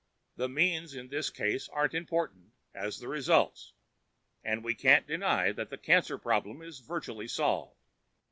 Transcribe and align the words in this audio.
"The 0.35 0.49
means 0.49 0.95
in 0.95 1.09
this 1.09 1.29
case 1.29 1.69
aren't 1.69 1.93
as 1.93 1.99
important 1.99 2.53
as 2.73 2.97
the 2.97 3.07
results, 3.07 3.73
and 4.43 4.63
we 4.63 4.73
can't 4.73 5.05
deny 5.05 5.51
that 5.51 5.69
the 5.69 5.77
cancer 5.77 6.17
problem 6.17 6.63
is 6.63 6.79
virtually 6.79 7.27
solved." 7.27 7.77